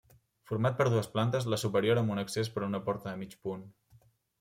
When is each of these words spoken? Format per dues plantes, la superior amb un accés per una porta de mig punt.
Format 0.51 0.79
per 0.79 0.87
dues 0.93 1.11
plantes, 1.17 1.47
la 1.55 1.61
superior 1.65 2.03
amb 2.05 2.17
un 2.17 2.25
accés 2.25 2.53
per 2.59 2.67
una 2.73 2.85
porta 2.91 3.11
de 3.13 3.17
mig 3.25 3.41
punt. 3.49 3.69